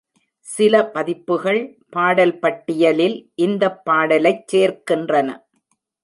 சில 0.47 0.75
பதிப்புகள், 0.85 1.59
பாடல் 1.89 2.39
பட்டியலில் 2.39 3.17
இந்தப் 3.35 3.85
பாடலைச் 3.85 4.43
சேர்க்கின்றன. 4.51 5.29